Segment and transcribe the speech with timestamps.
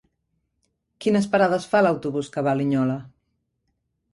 [1.05, 2.97] Quines parades fa l'autobús que va a Linyola?